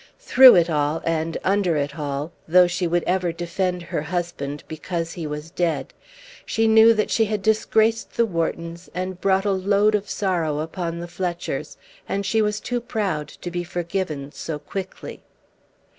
[0.17, 5.11] Through it all, and under it all, though she would ever defend her husband because
[5.13, 5.93] he was dead,
[6.43, 10.97] she knew that she had disgraced the Whartons and brought a load of sorrow upon
[10.97, 11.77] the Fletchers,
[12.09, 15.21] and she was too proud to be forgiven so quickly.